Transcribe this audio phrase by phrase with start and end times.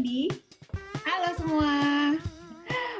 [0.00, 0.32] Indi.
[1.04, 1.76] Halo semua.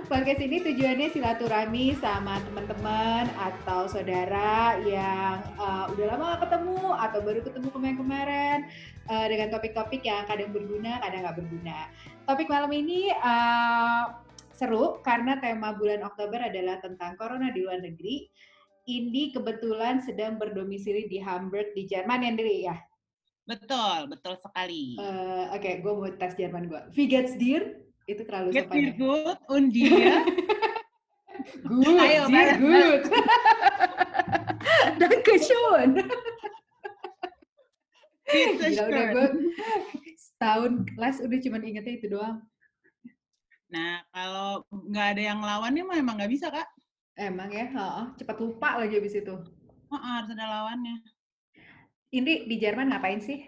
[0.04, 7.18] Podcast ini tujuannya silaturahmi sama teman-teman atau saudara yang uh, udah lama gak ketemu atau
[7.24, 8.68] baru ketemu kemarin-kemarin
[9.08, 11.88] uh, dengan topik-topik yang kadang berguna, kadang nggak berguna.
[12.28, 14.20] Topik malam ini uh,
[14.52, 18.28] seru karena tema bulan Oktober adalah tentang corona di luar negeri.
[18.92, 22.76] Indi kebetulan sedang berdomisili di Hamburg di Jerman ya, Ndri ya?
[23.48, 24.96] Betul, betul sekali.
[25.00, 26.80] Uh, Oke, okay, gue mau tes Jerman gue.
[26.94, 27.82] Wie geht's dir?
[28.04, 28.92] Itu terlalu Get sopan ya.
[28.98, 29.90] good, und dir?
[31.70, 33.02] good, Ayo, dir good.
[35.00, 35.90] Danke schön.
[38.30, 39.26] Gila, udah gue
[40.14, 42.38] setahun kelas udah cuma ingetnya itu doang.
[43.70, 46.66] Nah, kalau nggak ada yang lawannya mah emang nggak bisa, Kak.
[47.18, 49.36] Emang ya, heeh, cepat lupa lagi abis itu.
[49.90, 51.02] Oh, harus ada lawannya.
[52.10, 53.38] Ini di Jerman ngapain sih?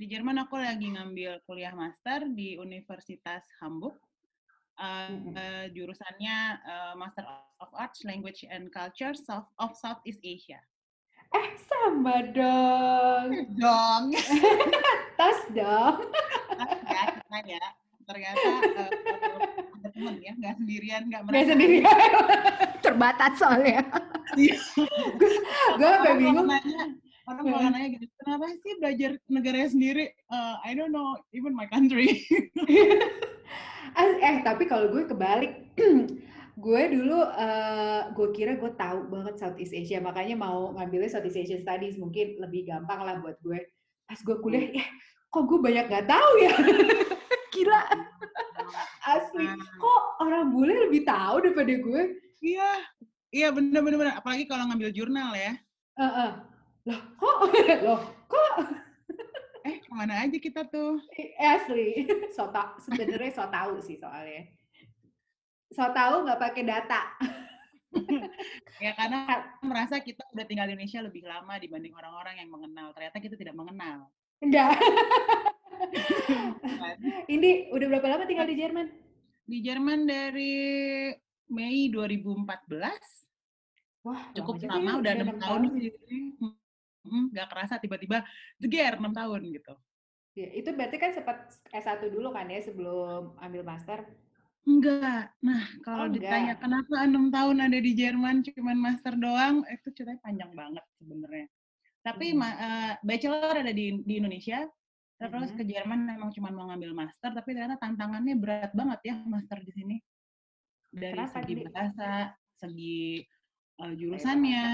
[0.00, 4.00] Di Jerman aku lagi ngambil kuliah master di Universitas Hamburg.
[4.74, 7.22] Uh, uh, jurusannya uh, Master
[7.62, 10.58] of Arts, Language and Culture South of Southeast Asia.
[11.30, 13.28] Eh, sama dong.
[13.60, 14.04] Dong.
[15.20, 16.08] Tas dong.
[16.88, 17.64] ya, kita ya.
[18.08, 18.48] Ternyata
[18.80, 18.90] uh,
[19.76, 21.78] ada temen ya, nggak sendirian, nggak Gak merasa sendiri.
[22.80, 23.84] Terbatas soalnya.
[24.40, 24.56] Iya.
[25.78, 26.48] gue sampai bingung.
[26.48, 30.04] nanya, orang kalau nanya gitu, kenapa sih belajar negaranya sendiri?
[30.28, 32.24] Uh, I don't know, even my country.
[33.94, 35.70] Eh tapi kalau gue kebalik.
[36.54, 41.66] Gue dulu eh, gue kira gue tahu banget Southeast Asia makanya mau ngambilnya Southeast Asian
[41.66, 43.58] Studies mungkin lebih gampang lah buat gue.
[44.06, 44.86] Pas gue kuliah ya
[45.34, 46.54] kok gue banyak nggak tahu ya?
[47.58, 47.82] Gila.
[49.18, 49.50] Asli.
[49.82, 52.02] Kok orang bule lebih tahu daripada gue?
[52.38, 52.70] Iya,
[53.34, 54.14] iya bener-bener.
[54.14, 55.58] Apalagi kalau ngambil jurnal ya.
[55.98, 56.30] Heeh.
[56.84, 57.36] Loh kok?
[57.86, 58.54] Loh kok?
[59.64, 61.00] Eh, ke mana aja kita tuh?
[61.16, 62.04] Eh, asli.
[62.36, 64.44] So tau sebenarnya so tahu sih soalnya.
[65.72, 67.16] So tahu nggak pakai data.
[68.76, 69.24] Ya karena
[69.64, 72.92] merasa kita udah tinggal di Indonesia lebih lama dibanding orang-orang yang mengenal.
[72.92, 74.12] Ternyata kita tidak mengenal.
[74.44, 74.92] enggak kan?
[77.32, 78.92] ini udah berapa lama tinggal di Jerman?
[79.48, 80.52] Di Jerman dari
[81.48, 83.24] Mei 2014,
[84.04, 85.62] Wah, cukup lama, ya, udah enam enam tahun
[87.04, 87.12] di sini.
[87.20, 88.24] Hmm, Gak kerasa tiba-tiba
[88.56, 89.74] jeger 6 tahun gitu.
[90.34, 94.02] Ya, itu berarti kan sempat S1 dulu kan ya sebelum ambil master.
[94.64, 95.30] Enggak.
[95.44, 96.64] Nah, kalau Oh, ditanya enggak.
[96.64, 101.46] kenapa enam tahun ada di Jerman cuman master doang, itu ceritanya panjang banget sebenarnya.
[102.02, 102.42] Tapi Hmm.
[102.42, 104.64] eh, bachelor ada di di Indonesia,
[105.20, 105.56] terus Mhm.
[105.60, 109.70] ke Jerman memang cuma mau ngambil master, tapi ternyata tantangannya berat banget ya master di
[109.70, 109.96] sini.
[110.90, 112.10] Dari Kenapa, segi bahasa,
[112.58, 113.22] segi
[113.74, 114.64] Kayak jurusannya.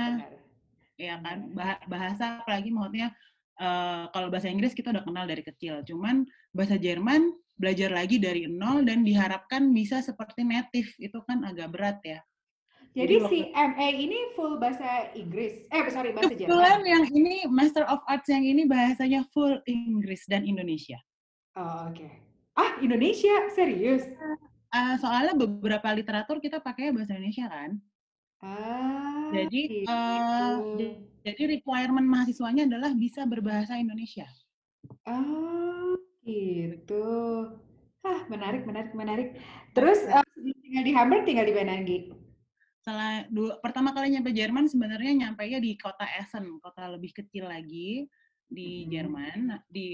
[1.00, 1.48] Ya kan
[1.88, 3.08] bahasa apalagi maksudnya
[3.56, 8.44] eh, kalau bahasa Inggris kita udah kenal dari kecil cuman bahasa Jerman belajar lagi dari
[8.48, 12.20] nol dan diharapkan bisa seperti native itu kan agak berat ya
[12.90, 15.62] Jadi Jadi si MA ini full bahasa Inggris.
[15.70, 16.90] Eh, sorry, bahasa kebetulan Jerman.
[16.90, 20.98] yang ini Master of Arts yang ini bahasanya full Inggris dan Indonesia
[21.54, 22.06] Oh, oke.
[22.58, 23.46] Ah, Indonesia?
[23.54, 24.02] Serius?
[24.70, 27.78] Eh, soalnya beberapa literatur kita pakai bahasa Indonesia kan
[28.40, 29.92] Ah, Jadi, gitu.
[30.80, 34.24] eh, jadi requirement mahasiswanya adalah bisa berbahasa Indonesia
[35.04, 35.92] Oh,
[36.24, 37.04] gitu.
[38.00, 39.28] Ah, menarik, menarik, menarik.
[39.76, 41.98] Terus eh, sebelum tinggal di Hamburg, tinggal di mana, Gi?
[42.80, 48.08] setelah dua, pertama kali nyampe Jerman sebenarnya nyampe di kota Essen, kota lebih kecil lagi
[48.48, 48.88] di Mhm.
[48.88, 49.38] Jerman,
[49.68, 49.88] di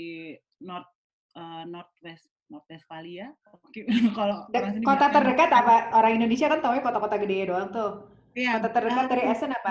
[0.63, 0.87] North
[1.35, 3.35] uh, Northwest Northwestphalia.
[4.17, 5.75] Kalau De- orang sini kota terdekat North- apa?
[5.99, 7.93] Orang Indonesia kan taunya kota-kota gede doang tuh.
[8.37, 9.71] Iya, Kota terdekat eh, dari Essen apa?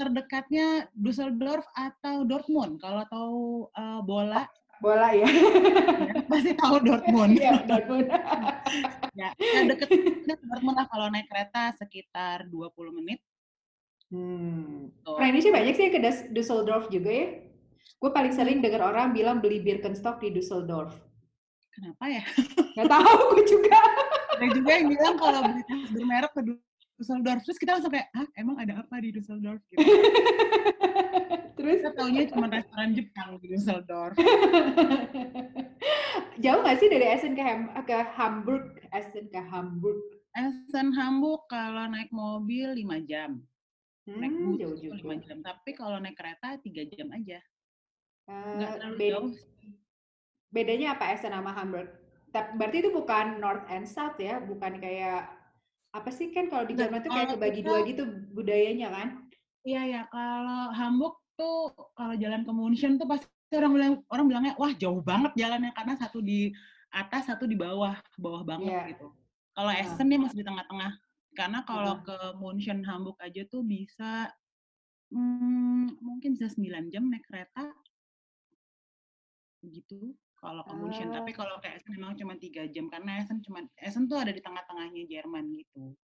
[0.00, 2.80] terdekatnya Düsseldorf atau Dortmund.
[2.80, 3.40] Kalau tahu
[3.76, 4.48] uh, bola
[4.80, 5.28] Bola ya.
[5.28, 7.36] ya, pasti tahu Dortmund.
[7.36, 8.08] Iya, Dortmund.
[9.20, 13.20] ya, ya deket deket Dortmund lah kalau naik kereta sekitar 20 menit.
[14.08, 14.88] Hmm.
[15.04, 16.00] Orang Indonesia banyak sih yang ke
[16.32, 17.28] Düsseldorf juga ya.
[18.00, 20.96] Gue paling sering dengar orang bilang beli Birkenstock di Düsseldorf.
[21.76, 22.24] Kenapa ya?
[22.80, 23.78] Gak tahu gue juga.
[24.40, 26.40] Ada juga yang bilang kalau beli tas bermerek ke
[27.00, 27.40] Düsseldorf.
[27.42, 29.58] Terus kita langsung kayak, ah emang ada apa di Düsseldorf?
[29.66, 29.80] Gitu.
[31.56, 34.14] Terus Kita taunya cuma restoran Jepang di Düsseldorf.
[36.40, 38.64] jauh gak sih dari Essen ke, Ham ke Hamburg?
[38.90, 39.98] Essen ke Hamburg.
[40.32, 43.40] Essen Hamburg kalau naik mobil 5 jam.
[44.04, 44.94] Naik Hmm, bus jauh juga.
[45.16, 45.36] 5 jam.
[45.40, 47.38] Tapi kalau naik kereta 3 jam aja.
[48.24, 49.28] Eh, Nggak terlalu bed- jauh.
[50.50, 51.88] bedanya apa Essen sama Hamburg?
[52.30, 55.28] Berarti itu bukan North and South ya, bukan kayak
[55.90, 59.08] apa sih kan kalau di Nggak, Jerman tuh kayak kebagi kita- dua gitu budayanya kan?
[59.60, 64.54] Iya ya, kalau Hamburg tuh kalau jalan ke München tuh pasti orang bilang orang bilangnya
[64.56, 66.54] wah jauh banget jalannya karena satu di
[66.90, 68.82] atas, satu di bawah, bawah banget Iya.
[68.96, 69.06] gitu.
[69.52, 69.82] Kalau Heeh.
[69.84, 70.92] Essen dia masih di tengah-tengah.
[71.34, 72.06] Karena kalau Heeh.
[72.06, 74.30] ke München, Hamburg aja tuh bisa,
[75.10, 77.70] mmm, mungkin bisa 9 jam naik kereta.
[79.60, 81.08] Gitu, kalau ke München.
[81.12, 84.40] Tapi kalau ke Essen memang cuma 3 jam, karena Essen cuman Essen tuh ada di
[84.40, 85.94] tengah-tengahnya Jerman gitu.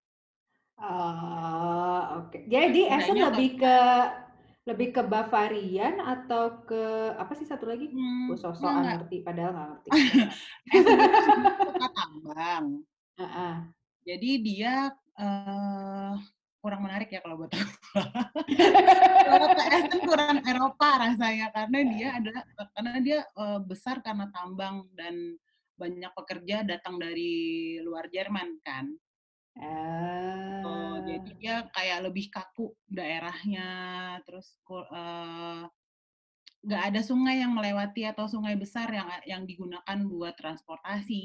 [0.77, 2.37] Oh, oke.
[2.53, 3.77] Jadi Essen Bedanya lebih ke
[4.67, 7.89] lebih ke Bavarian atau ke apa sih satu lagi?
[7.89, 8.95] Gue enggak sok-sokan enggak.
[9.01, 9.89] ngerti, padahal nggak ngerti.
[10.77, 12.65] Essen itu kota tambang.
[13.21, 13.55] Heeh.
[14.07, 14.75] Jadi dia,
[15.19, 15.76] eee,
[16.67, 17.71] kurang menarik ya kalau buat aku.
[19.27, 22.43] Kalau ke Essen kurang Eropa rasanya, karena dia adalah
[22.75, 25.39] karena dia, eee, besar karena tambang dan
[25.79, 28.87] banyak pekerja datang dari luar Jerman kan.
[30.65, 31.37] Oh, jadi Oh.
[31.41, 33.69] dia kayak lebih kaku daerahnya,
[34.27, 35.63] terus eee,
[36.67, 41.25] nggak ada sungai yang melewati atau sungai besar yang yang digunakan buat transportasi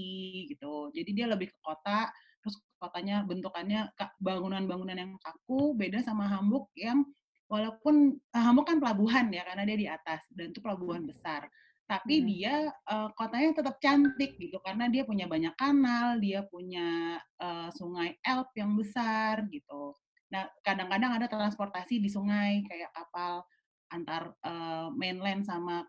[0.54, 0.92] gitu.
[0.96, 2.10] Jadi dia lebih ke kota,
[2.44, 7.06] terus kotanya bentukannya ka bangunan-bangunan yang kaku, beda sama Hamburg yang
[7.52, 11.48] walaupun eee, Hamburg kan pelabuhan ya, karena dia di atas dan itu pelabuhan besar.
[11.90, 12.28] Tapi Mhm.
[12.28, 18.16] dia, eee, kotanya tetap cantik gitu, karena dia punya banyak kanal, dia punya, eee, sungai
[18.24, 19.94] Elbe yang besar gitu.
[20.32, 23.44] Nah, kadang-kadang ada transportasi di sungai kayak kapal
[23.92, 25.84] antar, eee, mainland sama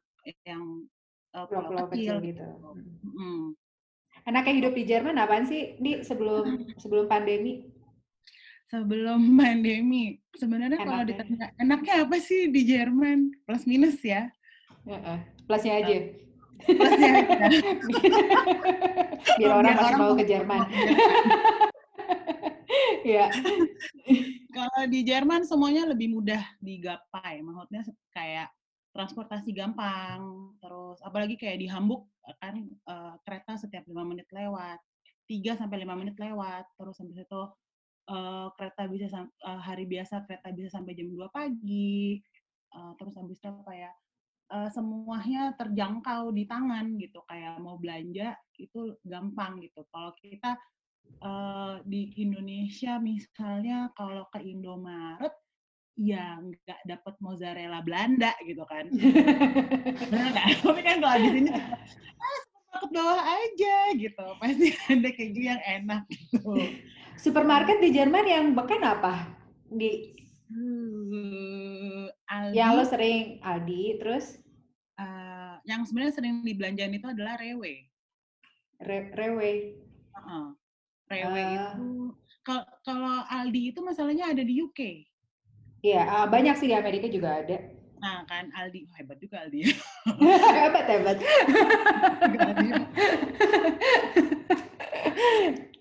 [0.47, 0.87] yang,
[1.35, 2.47] eee, pulau Pulau-pulau kecil kecil gitu,
[2.77, 2.93] gitu.
[3.07, 3.55] mhm.
[4.23, 7.67] Enaknya hidup di Jerman apaan sih, Di, sebelum sebelum pandemi?
[8.71, 11.11] Sebelum pandemi, sebenarnya kalau Enaknya.
[11.11, 14.31] ditanya, "Enaknya apa sih di Jerman?" Plus minus ya.
[14.87, 15.97] Heeh, plusnya aja.
[16.63, 17.59] Plusnya aja.
[19.39, 20.61] Biar orang masih orang mau ke Jerman.
[23.03, 23.27] Iya.
[24.57, 27.83] Kalau di Jerman semuanya lebih mudah digapai, maksudnya
[28.13, 28.49] kayak
[28.97, 32.09] transportasi gampang, terus apalagi kayak di Hamburg,
[32.41, 34.79] kan, eee, kereta setiap 5 menit lewat,
[35.29, 37.43] 3 sampai 5 menit lewat, terus habis itu,
[38.11, 42.21] eee, kereta bisa eee, hari biasa kereta bisa sampai jam 2 pagi,
[42.75, 43.91] eee, terus habis itu apa ya,
[44.55, 49.83] eee, semuanya terjangkau di tangan gitu, kayak mau belanja itu gampang gitu.
[49.93, 50.59] Kalau kita,
[51.23, 55.35] eee, di Indonesia misalnya kalau ke Indomaret,
[56.00, 58.89] ya nggak dapet mozzarella Belanda gitu kan.
[60.12, 60.47] Nggak?
[60.65, 66.03] Tapi kan kalau di sini "Ah, supermarket bawah aja," gitu, pasti ada keju yang enak
[66.11, 66.81] gitu.
[67.21, 69.37] Supermarket di Jerman yang beken apa,
[69.73, 70.17] Di?
[70.53, 72.09] Eee,
[72.53, 74.43] Yang lo Aldi sering Aldi, terus?
[75.00, 77.89] eee, yang sebenarnya sering dibelanjain itu adalah Rewe.
[78.81, 79.53] Re Rewe.
[80.17, 80.46] Heeh.
[81.13, 81.55] Rewe Oh.
[81.56, 81.89] itu
[82.46, 84.81] kal kalau Aldi itu masalahnya ada di UK.
[85.82, 87.58] Iya, eee, banyak sih di Amerika juga ada.
[87.98, 89.67] Nah kan Aldi, wah hebat juga Aldi.
[90.62, 91.19] Hebat hebat.
[91.19, 92.74] Ya.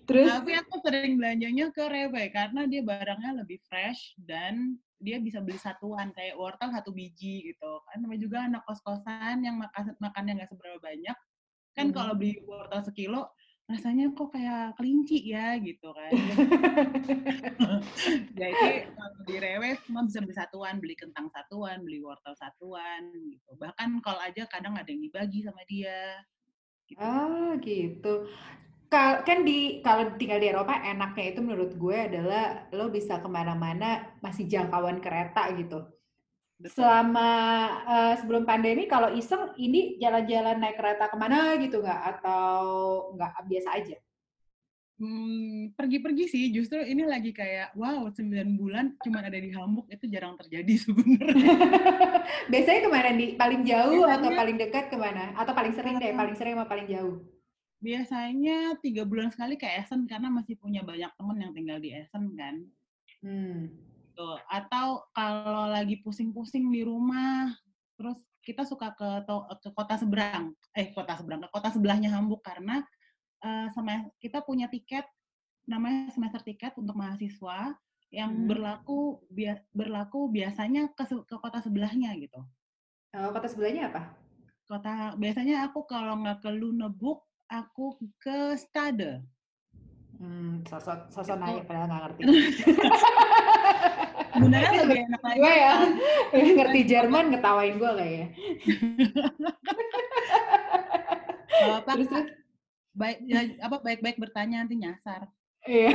[0.02, 0.28] Terus?
[0.42, 5.58] Tapi aku sering belanjanya ke Rewe, karena dia barangnya lebih fresh dan dia bisa beli
[5.58, 10.50] satuan, kayak wortel 1 biji gitu kan, namanya juga anak kos-kosan yang makan makannya nggak
[10.50, 11.16] seberapa banyak,
[11.74, 12.20] kan kalau Mhm.
[12.22, 13.30] beli wortel sekilo,
[13.72, 16.12] rasanya kok kayak kelinci ya gitu kan.
[18.38, 23.56] Jadi kalau di Rewe semua bisa beli satuan, beli kentang satuan, beli wortel satuan gitu.
[23.56, 26.20] Bahkan kol aja kadang ada yang dibagi sama dia,
[26.84, 27.00] gitu.
[27.00, 28.28] Oh, gitu.
[28.92, 34.20] Kan di kalau tinggal di Eropa enaknya itu menurut gue adalah lo bisa ke mana-mana
[34.20, 35.88] masih jangkauan kereta gitu.
[36.62, 36.78] Betul.
[36.78, 37.30] Selama,
[37.82, 42.00] eee, sebelum pandemi kalau iseng ini jalan-jalan naik kereta ke mana gitu nggak?
[42.14, 42.54] Atau
[43.18, 43.96] nggak, biasa aja?
[45.02, 50.06] Mmm, pergi-pergi sih, justru ini lagi kayak, wow 9 bulan cuman ada di Hamburg, itu
[50.06, 51.50] jarang terjadi sebenarnya.
[52.52, 53.26] Biasanya ke mana, Di?
[53.34, 55.34] Paling jauh atau Biasanya paling dekat ke mana?
[55.34, 57.18] Atau paling sering deh, paling sering sama paling jauh?
[57.82, 62.38] Biasanya 3 bulan sekali ke Essen, karena masih punya banyak temen yang tinggal di Essen
[62.38, 62.62] kan.
[63.26, 63.91] Mmm.
[64.22, 67.50] Tuh, atau kalau lagi pusing-pusing di rumah,
[67.98, 72.38] terus kita suka ke to ke kota seberang, eh kota seberang, ke kota sebelahnya Hamburg
[72.46, 72.86] karena,
[73.42, 75.02] eee, seme kita punya tiket,
[75.66, 77.74] namanya semester tiket untuk mahasiswa,
[78.14, 78.46] yang Mhm.
[78.46, 82.38] berlaku bia berlaku biasanya ke ke kota sebelahnya gitu.
[83.18, 84.02] Oh, kota sebelahnya apa?
[84.70, 89.26] Kota biasanya aku kalau nggak ke Lüneburg, aku ke Stade.
[90.22, 92.22] Mmm, sosok sosok nanya padahal nggak ngerti.
[94.32, 95.74] sebenarnya lebih enak lagi gue ya,
[96.32, 98.26] ngerti Jerman ngetawain gue kayaknya.
[101.62, 102.28] Apa-apa Terus terus?
[102.92, 105.28] baik ya apa, baik-baik bertanya nanti nyasar.
[105.62, 105.94] Iya.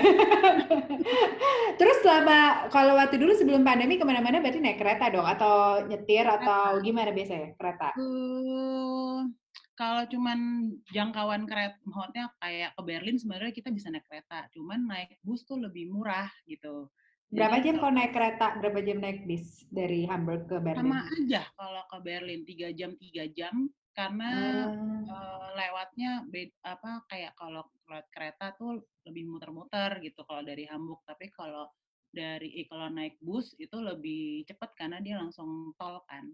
[1.75, 5.27] Terus selama kalau waktu dulu sebelum pandemi ke mana-mana berarti naik kereta dong?
[5.27, 6.85] Atau nyetir atau Kereta.
[6.87, 7.91] gimana biasanya, kereta?
[7.99, 9.27] Eee,
[9.75, 15.19] kalau cuman jangkauan kereta, maksudnya kayak ke Berlin sebenarnya kita bisa naik kereta, cuman naik
[15.21, 16.87] bus tuh lebih murah gitu.
[17.27, 20.79] Berapa jam kalau naik kereta, berapa jam naik bis dari Hamburg ke Berlin?
[20.79, 24.31] Sama aja kalau ke Berlin, tiga jam, tiga jam, karena
[24.71, 25.11] hmm.
[25.11, 26.23] uh, lewatnya
[26.63, 31.67] apa kayak kalau lewat kereta tuh lebih muter-muter gitu kalau dari Hamburg, tapi kalau
[32.15, 36.31] dari eh, kalau naik bus itu lebih cepat karena dia langsung tol kan.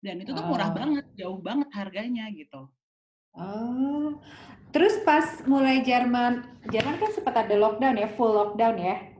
[0.00, 0.74] Dan itu tuh murah oh.
[0.74, 2.72] banget, jauh banget harganya gitu.
[3.32, 4.16] Oh,
[4.72, 9.11] terus pas mulai Jerman, Jerman kan sempat ada lockdown ya, full lockdown ya.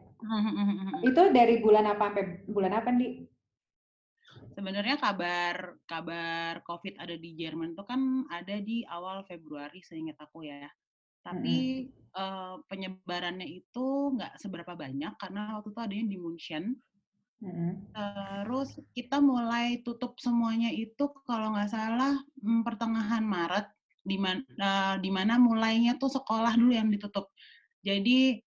[1.09, 3.27] Itu dari bulan apa sampai bulan apa nih?
[4.53, 10.45] Sebenarnya kabar kabar COVID ada di Jerman itu kan ada di awal Februari seingat aku
[10.45, 10.69] ya.
[11.23, 12.19] Tapi mm-hmm.
[12.19, 13.87] uh, penyebarannya itu
[14.19, 16.77] nggak seberapa banyak karena waktu itu adanya di Munchen
[17.43, 17.91] Hmm.
[17.91, 22.15] Terus kita mulai tutup semuanya itu kalau nggak salah
[22.63, 23.67] pertengahan Maret
[24.07, 27.35] di mana uh, di mana mulainya tuh sekolah dulu yang ditutup.
[27.83, 28.39] Jadi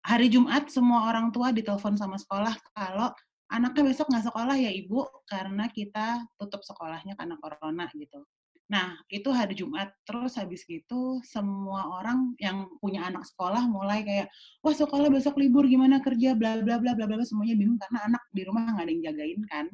[0.00, 3.12] hari Jumat semua orang tua ditelepon sama sekolah kalau
[3.50, 8.24] anaknya besok nggak sekolah ya ibu karena kita tutup sekolahnya karena corona gitu.
[8.70, 9.90] Nah, itu hari Jumat.
[10.06, 14.30] Terus habis gitu, semua orang yang punya anak sekolah mulai kayak,
[14.62, 18.22] wah sekolah besok libur, gimana kerja, bla bla bla bla bla, semuanya bingung karena anak
[18.30, 19.66] di rumah nggak ada yang jagain kan.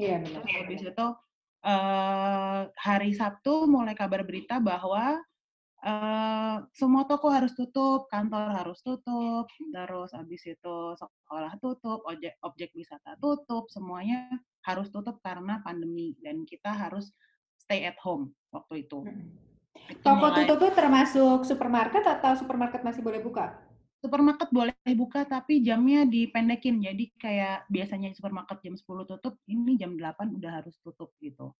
[0.00, 0.40] Iya benar.
[0.40, 1.06] Terus habis itu
[1.68, 5.20] uh, hari Sabtu mulai kabar berita bahwa
[5.84, 12.70] uh, semua toko harus tutup, kantor harus tutup, terus habis itu sekolah tutup, objek objek
[12.74, 14.26] wisata tutup, semuanya
[14.66, 17.14] harus tutup karena pandemi dan kita harus
[17.58, 19.04] stay at home waktu itu.
[19.04, 19.30] Hmm.
[19.88, 20.36] itu Toko mulai...
[20.42, 23.54] tutup tuh termasuk supermarket atau supermarket masih boleh buka?
[23.98, 26.78] Supermarket boleh buka tapi jamnya dipendekin.
[26.78, 31.50] Jadi kayak biasanya supermarket jam 10 tutup, ini jam 8 udah harus tutup gitu.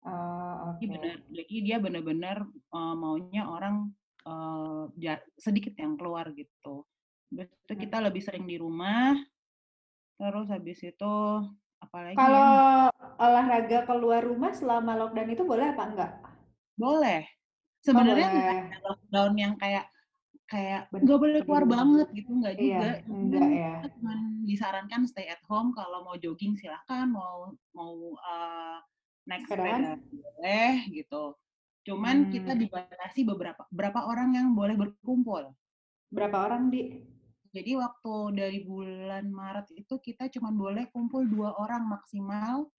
[0.00, 0.88] Uh, okay.
[0.88, 1.16] Jadi benar,
[1.50, 3.90] jadi dia benar-benar uh, maunya orang
[4.22, 4.86] uh,
[5.34, 6.86] sedikit yang keluar gitu.
[7.34, 9.18] Terus itu kita lebih sering di rumah.
[10.14, 11.14] Terus habis itu
[11.80, 16.12] Apalagi Kalau olahraga keluar rumah selama lockdown itu boleh apa enggak?
[16.76, 17.24] Boleh.
[17.80, 19.88] Sebenarnya oh, lockdown yang kayak
[20.50, 22.84] kayak nggak boleh keluar banget gitu nggak iya, juga.
[22.84, 23.74] Iya, enggak ya.
[23.96, 24.12] Cuma
[24.44, 28.78] disarankan stay at home kalau mau jogging silahkan, mau mau uh,
[29.30, 31.38] naik sepeda boleh gitu.
[31.86, 32.30] Cuman hmm.
[32.34, 35.54] kita dibatasi beberapa berapa orang yang boleh berkumpul.
[36.10, 37.06] Berapa orang di?
[37.50, 42.70] Jadi waktu dari bulan Maret itu kita cuma boleh kumpul dua orang maksimal,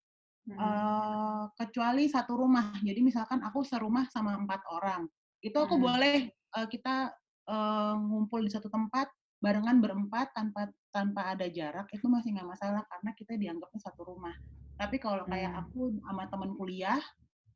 [0.48, 0.56] hmm.
[0.56, 2.76] uh, kecuali satu rumah.
[2.80, 5.08] Jadi misalkan aku serumah sama empat orang,
[5.44, 5.84] itu aku hmm.
[5.84, 6.18] boleh
[6.56, 7.12] uh, kita
[7.52, 12.86] uh, ngumpul di satu tempat barengan berempat tanpa tanpa ada jarak itu masih nggak masalah
[12.86, 14.38] karena kita dianggapnya satu rumah.
[14.82, 15.62] Tapi kalau kayak hmm.
[15.62, 16.98] aku sama teman kuliah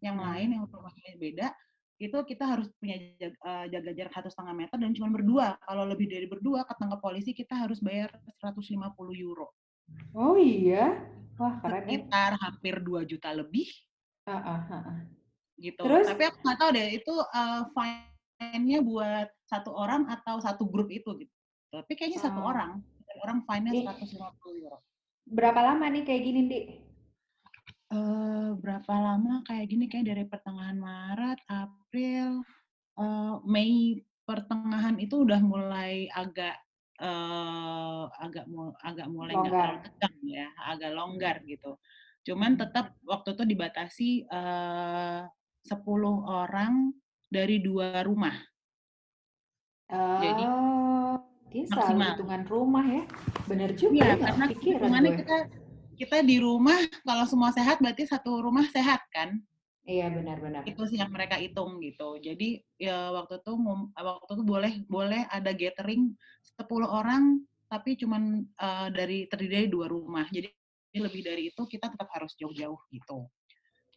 [0.05, 0.25] yang hmm.
[0.29, 1.47] lain yang rumahnya beda,
[1.97, 5.57] itu kita harus punya jaga, uh, jaga jarak satu setengah meter dan cuma berdua.
[5.65, 8.13] Kalau lebih dari berdua ketangkap polisi kita harus bayar
[8.45, 8.77] 150
[9.17, 9.49] euro.
[10.13, 11.01] Oh iya,
[11.41, 11.97] wah keren ya.
[11.97, 12.41] Sekitar ya.
[12.45, 13.69] hampir 2 juta lebih.
[14.29, 14.97] Uh, uh, uh, uh.
[15.57, 15.81] Gitu.
[15.81, 16.05] Terus?
[16.05, 21.09] Tapi aku nggak tahu deh itu uh, fine-nya buat satu orang atau satu grup itu
[21.25, 21.33] gitu.
[21.73, 22.53] Tapi kayaknya satu uh.
[22.53, 22.71] orang.
[23.23, 24.77] Orang fine-nya 150 euro.
[25.25, 26.84] Berapa lama nih kayak gini, Dik?
[27.95, 32.43] Uh, berapa lama kayak gini kayak dari pertengahan Maret, April,
[32.99, 36.59] uh, Mei pertengahan itu udah mulai agak
[36.99, 38.43] uh, agak
[38.83, 41.79] agak mulai nggak terlalu tegang ya, agak longgar gitu.
[42.27, 42.61] Cuman hmm.
[42.67, 45.23] tetap waktu itu dibatasi uh,
[45.63, 45.79] 10
[46.27, 46.91] orang
[47.31, 48.35] dari dua rumah.
[49.87, 50.43] Uh, Jadi
[51.47, 53.03] dia selalu hitungan rumah ya.
[53.47, 55.37] Bener juga ya, ya karena hitungannya kita
[55.95, 59.39] kita di rumah kalau semua sehat berarti satu rumah sehat kan?
[59.85, 60.65] Iya benar-benar.
[60.65, 62.17] Itu sih yang mereka hitung gitu.
[62.17, 63.53] Jadi ya waktu itu
[63.93, 66.13] waktu itu boleh boleh ada gathering
[66.57, 70.25] 10 orang tapi cuman uh, dari terdiri dari dua rumah.
[70.29, 70.49] Jadi
[70.95, 73.29] lebih dari itu kita tetap harus jauh-jauh gitu.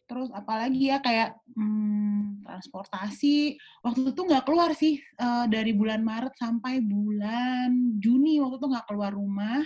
[0.09, 6.33] Terus apalagi ya kayak hmm, transportasi waktu itu nggak keluar sih uh, dari bulan Maret
[6.33, 9.61] sampai bulan Juni waktu itu nggak keluar rumah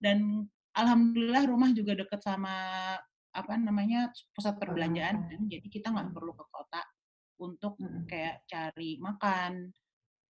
[0.00, 2.54] dan alhamdulillah rumah juga deket sama
[3.32, 6.82] apa namanya pusat perbelanjaan kan jadi kita nggak perlu ke kota
[7.40, 9.72] untuk kayak cari makan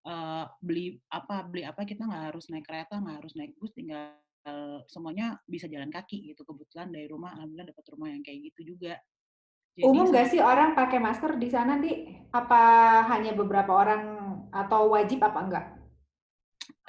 [0.07, 4.15] uh, beli apa beli apa kita nggak harus naik kereta nggak harus naik bus tinggal
[4.91, 6.43] semuanya bisa jalan kaki gitu.
[6.43, 8.99] Kebetulan dari rumah alhamdulillah dapat rumah yang kayak gitu juga.
[9.73, 12.61] Jadi, umum nggak sih orang pakai masker di sana di apa
[13.09, 14.03] hanya beberapa orang
[14.53, 15.65] atau wajib apa enggak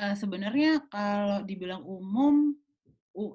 [0.05, 2.53] uh, sebenarnya kalau dibilang umum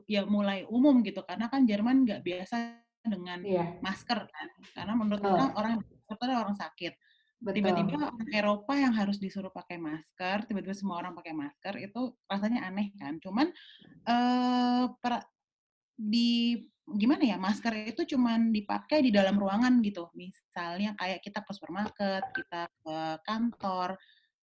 [0.05, 3.79] ya mulai umum gitu karena kan Jerman nggak biasa dengan yeah.
[3.79, 5.31] masker kan karena menurut oh.
[5.31, 5.74] orang orang
[6.36, 6.93] orang sakit
[7.39, 12.91] tiba-tiba Eropa yang harus disuruh pakai masker, tiba-tiba semua orang pakai masker itu rasanya aneh
[13.00, 13.15] kan.
[13.24, 13.48] Cuman
[14.03, 15.24] eh per,
[15.95, 16.59] di
[16.89, 20.12] gimana ya masker itu cuman dipakai di dalam ruangan gitu.
[20.19, 23.95] Misalnya kayak kita ke supermarket, kita ke kantor,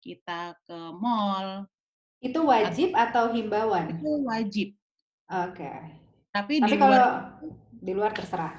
[0.04, 1.64] kita ke mall.
[2.20, 3.96] Itu wajib atau, atau himbauan?
[3.98, 4.68] Itu wajib.
[5.32, 5.64] Oke.
[5.64, 5.78] Okay.
[6.32, 7.04] Tapi, Tapi di kalau luar
[7.72, 8.54] di luar terserah.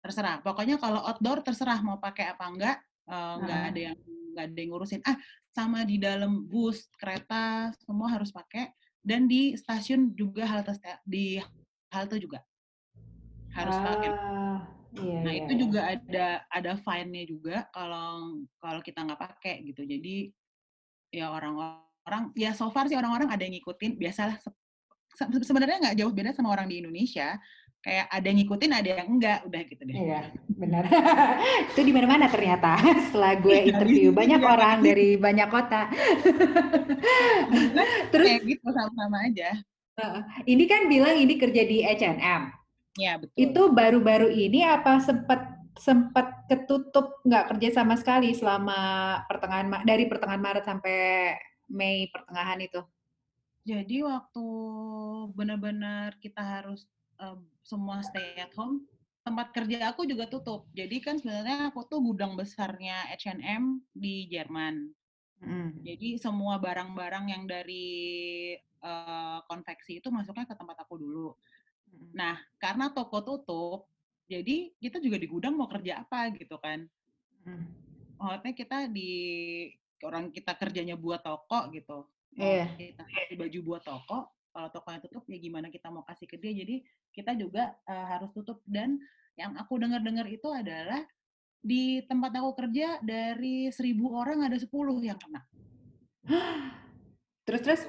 [0.00, 0.40] Terserah.
[0.40, 3.96] Pokoknya kalau outdoor terserah mau pakai apa enggak nggak uh, ada yang
[4.34, 5.16] nggak ada yang ngurusin ah
[5.54, 10.74] sama di dalam bus kereta semua harus pakai dan di stasiun juga halte
[11.06, 11.38] di
[11.94, 12.42] halte juga
[13.54, 14.10] harus pakai
[15.00, 15.60] iya, nah iya, itu iya.
[15.62, 20.28] juga ada ada fine-nya juga kalau kalau kita nggak pakai gitu jadi
[21.08, 24.36] ya orang-orang ya so far sih orang-orang ada yang ngikutin biasalah
[25.16, 27.40] sebenarnya nggak jauh beda sama orang di Indonesia.
[27.80, 29.94] Kayak ada yang ngikutin ada yang enggak udah gitu deh.
[29.94, 30.20] Iya
[30.50, 30.82] benar.
[31.70, 34.10] Itu di mana-mana ternyata setelah gue interview.
[34.10, 35.86] banyak orang dari banyak kota.
[38.12, 39.50] Terus kayak gitu sama-sama aja.
[40.44, 43.36] Ini kan bilang ini kerja di H&M ya betul.
[43.36, 50.40] Itu baru-baru ini apa sempat sempat ketutup nggak kerja sama sekali selama pertengahan dari pertengahan
[50.40, 50.96] Maret sampai
[51.68, 52.80] Mei pertengahan itu
[53.66, 54.46] jadi waktu
[55.34, 56.86] benar-benar kita harus
[57.18, 57.34] uh,
[57.66, 58.86] semua stay at home,
[59.26, 60.70] tempat kerja aku juga tutup.
[60.70, 64.86] Jadi kan sebenarnya aku tuh gudang besarnya H&M di Jerman.
[65.42, 65.82] Mm.
[65.82, 68.54] Jadi semua barang-barang yang dari
[68.86, 71.34] uh, konveksi itu masuknya ke tempat aku dulu.
[71.90, 72.14] Mm.
[72.14, 73.90] Nah, karena toko tutup,
[74.30, 76.86] jadi kita juga di gudang mau kerja apa gitu kan.
[77.42, 77.66] Mm.
[78.22, 79.10] Maksudnya kita di
[80.06, 82.06] orang kita kerjanya buat toko gitu.
[82.36, 82.68] Yeah.
[82.76, 84.18] Kita kasih baju buat toko,
[84.52, 86.52] kalau tokonya tutup ya gimana kita mau kasih ke dia?
[86.52, 88.60] Jadi kita juga uh, harus tutup.
[88.68, 89.00] Dan
[89.40, 91.00] yang aku dengar-dengar itu adalah
[91.64, 95.42] di tempat aku kerja dari seribu orang ada sepuluh yang kena.
[97.48, 97.82] Terus terus?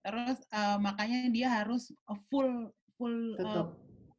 [0.00, 1.92] Terus uh, makanya dia harus
[2.32, 3.68] full full tutup.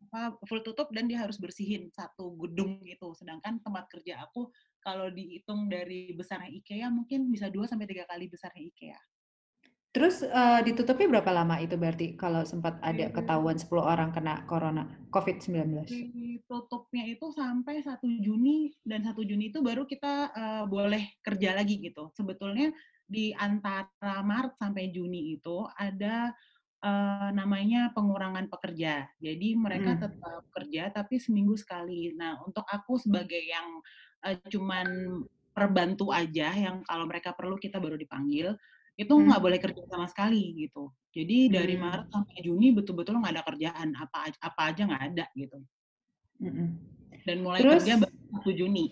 [0.10, 4.50] Uh, full tutup dan dia harus bersihin satu gedung itu sedangkan tempat kerja aku
[4.82, 8.98] kalau dihitung dari besarnya IKEA mungkin bisa dua sampai tiga kali besarnya IKEA
[9.90, 14.86] Terus uh, ditutupnya berapa lama itu berarti kalau sempat ada ketahuan 10 orang kena corona
[15.10, 15.90] COVID-19?
[15.90, 21.82] Ditutupnya itu sampai 1 Juni dan 1 Juni itu baru kita uh, boleh kerja lagi
[21.82, 22.14] gitu.
[22.14, 22.70] Sebetulnya
[23.10, 26.38] di antara Maret sampai Juni itu ada
[26.86, 29.10] uh, namanya pengurangan pekerja.
[29.18, 30.02] Jadi mereka hmm.
[30.06, 32.14] tetap kerja tapi seminggu sekali.
[32.14, 33.82] Nah, untuk aku sebagai yang
[34.22, 34.86] uh, cuman
[35.50, 38.54] perbantu aja yang kalau mereka perlu kita baru dipanggil
[39.00, 39.32] itu hmm.
[39.32, 39.48] nggak hmm.
[39.48, 40.92] boleh kerja sama sekali gitu.
[41.16, 41.84] Jadi dari hmm.
[41.88, 45.58] Maret sampai Juni betul-betul nggak ada kerjaan apa apa aja nggak ada gitu.
[46.44, 46.76] Hmm.
[47.24, 48.86] Dan mulai Terus, kerja baru 1 Juni.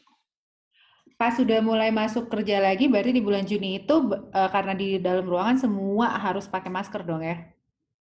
[1.17, 5.25] Pas sudah mulai masuk kerja lagi, berarti di bulan Juni itu uh, karena di dalam
[5.25, 7.41] ruangan semua harus pakai masker dong ya?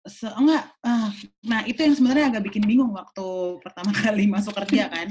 [0.03, 1.09] Se enggak, uh,
[1.43, 3.27] nah itu yang sebenarnya agak bikin bingung waktu
[3.63, 5.07] pertama kali masuk kerja kan.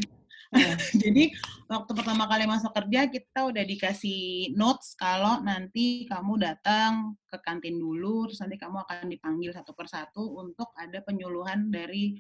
[0.57, 1.25] Nah, jadi
[1.69, 7.77] waktu pertama kali masuk kerja kita udah dikasih notes kalau nanti kamu datang ke kantin
[7.77, 12.17] dulu, terus nanti kamu akan dipanggil satu persatu untuk ada penyuluhan dari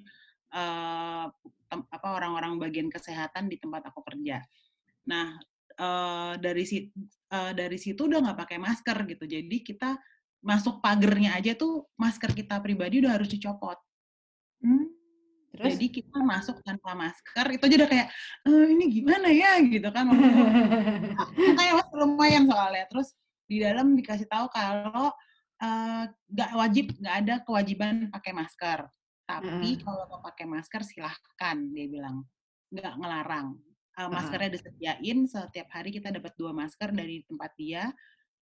[0.52, 1.26] uh,
[1.72, 4.44] apa orang-orang bagian kesehatan di tempat aku kerja.
[5.08, 5.34] Nah
[5.80, 6.92] uh, dari situ
[7.32, 9.96] uh, dari situ udah nggak pakai masker gitu, jadi kita
[10.44, 13.80] masuk pagernya aja tuh masker kita pribadi udah harus dicopot.
[14.62, 14.95] Hmm
[15.56, 15.72] Terus?
[15.76, 18.08] Jadi kita masuk tanpa masker, itu aja udah kayak,
[18.44, 20.04] e, ini gimana ya gitu kan.
[21.32, 22.84] Makanya mas lumayan soalnya.
[22.92, 23.08] Terus
[23.48, 25.08] di dalam dikasih tahu kalau
[25.62, 26.04] uh,
[26.60, 28.84] wajib, nggak ada kewajiban pakai masker.
[29.26, 29.82] Tapi hmm.
[29.82, 32.22] kalau mau pakai masker silahkan, dia bilang.
[32.70, 33.56] Nggak ngelarang.
[33.96, 37.88] Uh, maskernya disediain, setiap hari kita dapat dua masker dari tempat dia.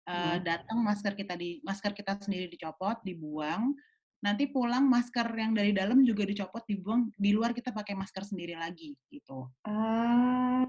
[0.09, 0.49] Uh, hmm.
[0.49, 3.77] Datang masker kita di masker kita sendiri dicopot, dibuang
[4.23, 8.55] nanti pulang masker yang dari dalam juga dicopot dibuang di luar kita pakai masker sendiri
[8.55, 9.51] lagi gitu.
[9.67, 10.63] Ah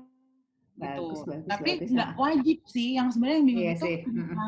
[0.73, 0.81] gitu.
[0.81, 3.87] bagus, bagus, tapi nggak wajib sih yang sebenarnya yang bingung iya itu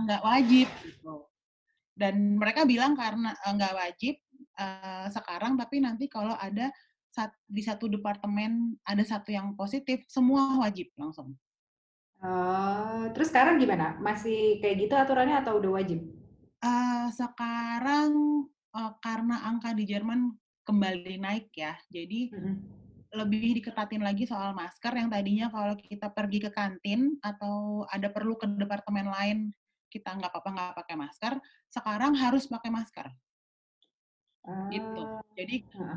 [0.09, 1.15] nggak wajib gitu.
[1.95, 4.15] Dan mereka bilang karena eh, nggak wajib
[4.57, 6.73] uh, sekarang tapi nanti kalau ada
[7.13, 11.37] sat, di satu departemen ada satu yang positif semua wajib langsung.
[12.19, 14.01] Uh, terus sekarang gimana?
[14.01, 16.01] Masih kayak gitu aturannya atau udah wajib?
[16.65, 18.09] Uh, sekarang
[18.75, 20.35] uh, karena angka di Jerman
[20.67, 22.55] kembali naik ya, jadi mm-hmm.
[23.15, 28.35] lebih diketatin lagi soal masker yang tadinya kalau kita pergi ke kantin atau ada perlu
[28.35, 29.39] ke departemen lain
[29.87, 31.33] kita nggak apa-apa nggak pakai masker,
[31.71, 33.07] sekarang harus pakai masker.
[34.45, 35.01] Uh, gitu.
[35.33, 35.55] Jadi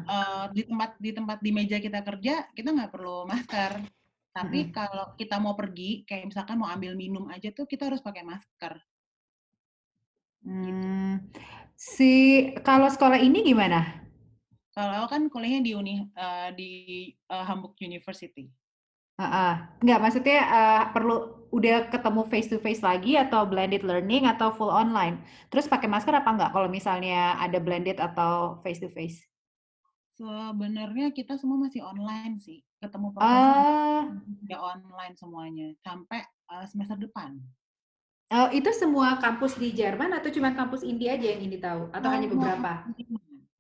[0.08, 3.82] uh, di tempat di tempat di meja kita kerja kita nggak perlu masker.
[4.38, 4.70] Tapi hmm.
[4.70, 8.78] kalau kita mau pergi, kayak misalkan mau ambil minum aja tuh kita harus pakai masker.
[10.46, 11.26] Hmm.
[11.78, 12.10] Si
[12.66, 14.02] kalau sekolah ini gimana?
[14.74, 16.70] Kalau kan kuliahnya di uni uh, di
[17.30, 18.50] uh, Hamburg University.
[19.14, 19.52] Uh, uh.
[19.78, 24.74] Nggak, maksudnya uh, perlu udah ketemu face to face lagi atau blended learning atau full
[24.74, 25.22] online?
[25.54, 29.22] Terus pakai masker apa enggak kalau misalnya ada blended atau face to face?
[30.18, 34.02] Sebenarnya kita semua masih online sih, ketemu profesor uh,
[34.50, 37.38] ya online semuanya sampai uh, semester depan.
[38.28, 42.08] Oh, itu semua kampus di Jerman atau cuma kampus India aja yang ini tahu atau
[42.08, 42.84] oh, hanya beberapa?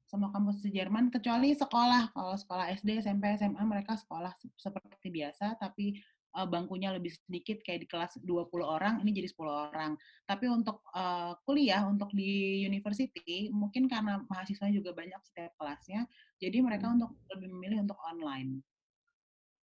[0.08, 2.12] semua kampus di Jerman kecuali sekolah.
[2.12, 5.96] Kalau sekolah SD, SMP, SMA mereka sekolah seperti biasa tapi
[6.36, 9.96] uh, bangkunya lebih sedikit kayak di kelas 20 orang, ini jadi 10 orang.
[10.28, 16.04] Tapi untuk uh, kuliah untuk di university mungkin karena mahasiswa juga banyak setiap kelasnya,
[16.40, 16.94] jadi mereka hmm.
[17.00, 18.60] untuk lebih memilih untuk online.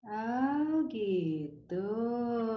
[0.06, 1.90] Oh gitu.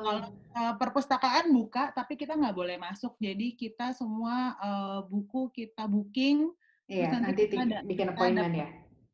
[0.04, 3.16] Kalau uh, perpustakaan buka, tapi kita nggak boleh masuk.
[3.16, 6.52] Jadi kita semua uh, buku kita booking
[6.88, 8.68] Iya, nanti, nanti kita ada, bikin appointment ya.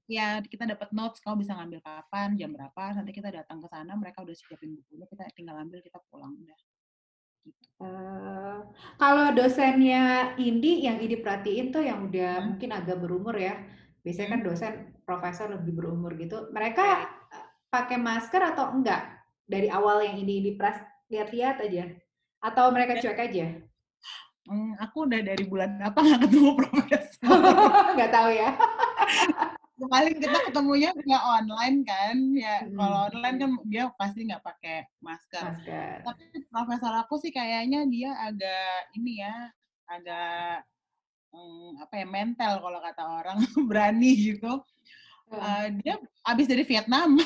[0.04, 3.98] Ya, kita dapat notes, kau bisa ngambil kapan, jam berapa, nanti kita datang ke sana,
[3.98, 6.58] mereka udah siapin bukunya, kita tinggal ambil, kita pulang udah.
[7.42, 7.64] Gitu.
[7.82, 8.58] Uh,
[9.00, 12.46] kalau dosennya Indi yang Indi perhatiin tuh yang udah hmm.
[12.54, 13.58] mungkin agak berumur ya,
[14.06, 14.48] biasanya kan hmm.
[14.52, 17.00] dosen profesor lebih berumur gitu, mereka ya.
[17.74, 19.02] Pakai masker atau enggak
[19.50, 20.78] dari awal yang ini Indi pras
[21.10, 21.90] lihat-lihat aja,
[22.38, 23.02] atau mereka ya.
[23.02, 23.46] cuek aja?
[24.44, 27.38] Hmm, aku udah dari bulan apa nggak ketemu profesor.
[27.98, 28.50] nggak tahu ya.
[29.84, 32.78] Paling kita ketemunya nggak online kan, ya hmm.
[32.78, 35.44] kalau online kan dia pasti nggak pakai masker.
[35.44, 35.96] masker.
[36.06, 39.34] Tapi profesor aku sih kayaknya dia agak ini ya,
[39.90, 40.62] agak
[41.34, 44.62] hmm, apa ya mental kalau kata orang berani gitu.
[45.38, 45.94] Uh, dia
[46.26, 47.18] abis dari Vietnam.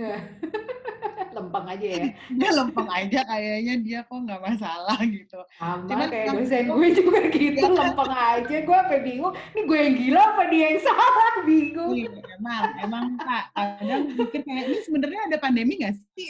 [1.36, 2.04] lempeng aja ya.
[2.30, 5.40] Dia lempeng aja kayaknya dia kok nggak masalah gitu.
[5.56, 7.70] Sama Cuman, kayak dosen gue juga gitu ya.
[7.70, 8.56] lempeng aja.
[8.66, 11.34] Gue apa bingung ini gue yang gila apa dia yang salah?
[11.46, 11.92] Bingung.
[11.94, 16.28] Iya, emang emang pak kadang pikir kayak ini sebenarnya ada pandemi nggak sih?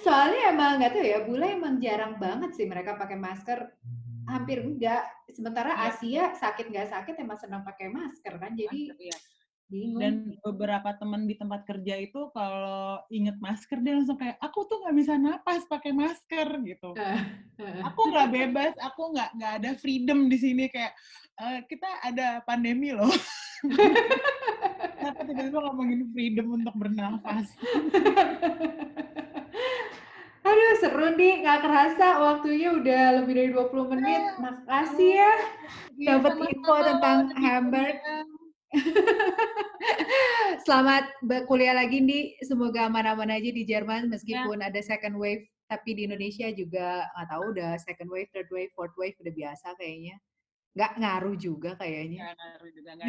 [0.00, 3.70] Soalnya emang nggak tahu ya bule emang jarang banget sih mereka pakai masker.
[4.22, 5.02] Hampir enggak
[5.34, 5.90] sementara ya.
[5.90, 8.54] Asia sakit nggak sakit emang senang pakai masker kan.
[8.54, 9.16] Jadi masker, ya
[9.72, 10.00] Bingung.
[10.04, 14.84] Dan beberapa teman di tempat kerja itu kalau inget masker dia langsung kayak aku tuh
[14.84, 16.92] nggak bisa napas pakai masker gitu.
[17.88, 20.92] aku nggak bebas, aku nggak nggak ada freedom di sini kayak
[21.40, 23.08] uh, kita ada pandemi loh.
[25.00, 27.48] Kenapa tiba-tiba ngomongin freedom untuk bernafas?
[30.42, 34.22] Aduh seru nih, nggak kerasa waktunya udah lebih dari 20 menit.
[34.36, 35.32] Makasih ya,
[35.96, 37.96] ya dapat info tentang Hamburg.
[40.66, 41.04] Selamat
[41.48, 42.36] kuliah lagi nih.
[42.44, 44.72] Semoga aman-aman aja di Jerman meskipun ya.
[44.72, 45.44] ada second wave.
[45.68, 49.72] Tapi di Indonesia juga nggak tahu udah second wave, third wave, fourth wave udah biasa
[49.80, 50.20] kayaknya.
[50.76, 52.20] Nggak ngaruh juga kayaknya.
[52.28, 52.90] Nggak ngaruh juga.
[52.96, 53.08] Nggak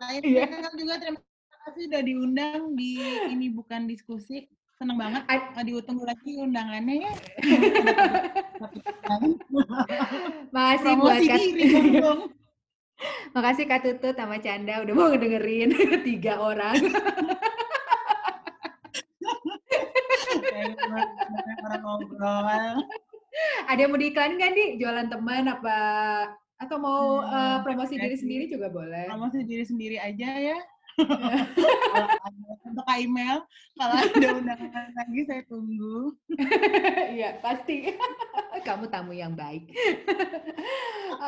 [0.00, 0.72] nah, ini yeah.
[0.76, 1.20] juga terima
[1.68, 2.90] kasih udah diundang di
[3.28, 4.48] ini bukan diskusi.
[4.80, 5.22] Seneng banget.
[5.28, 7.12] A diutunggu lagi undangannya ya.
[10.56, 12.00] Makasih buat diri,
[13.32, 15.70] Makasih Kak Tutut sama Canda udah mau ngedengerin
[16.08, 16.76] tiga orang.
[23.70, 25.78] Ada yang mau diiklanin kan di jualan teman apa
[26.60, 29.08] atau mau hmm, uh, promosi diri sendiri juga boleh.
[29.08, 30.58] Promosi diri sendiri aja ya
[32.70, 33.42] untuk email
[33.74, 36.14] kalau ada undangan lagi saya tunggu.
[37.16, 37.90] Iya pasti.
[38.66, 39.72] Kamu tamu yang baik.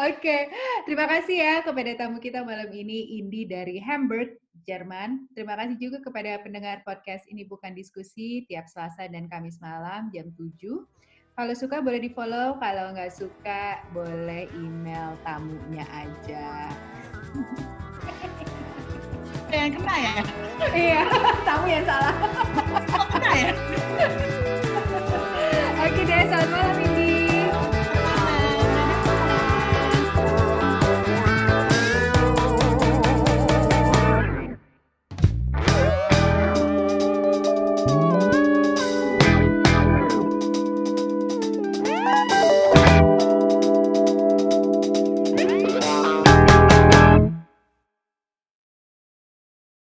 [0.06, 0.42] Oke okay.
[0.86, 5.26] terima kasih ya kepada tamu kita malam ini Indi dari Hamburg Jerman.
[5.34, 10.30] Terima kasih juga kepada pendengar podcast ini bukan diskusi tiap Selasa dan Kamis malam jam
[10.38, 10.60] 7
[11.32, 16.68] kalau suka boleh di follow, kalau nggak suka boleh email tamunya aja
[19.52, 20.14] yang kena ya?
[20.72, 21.02] Iya
[21.48, 22.14] kamu yang salah.
[23.12, 23.50] Kena ya?
[25.82, 26.81] Oke deh selamat malam